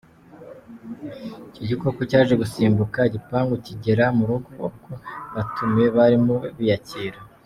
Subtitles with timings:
[1.49, 4.91] Icyo gikoko cyaje gusimbuka igipangu kigera mu rugo ubwo
[5.31, 7.19] abatumiwe barimo biyakira.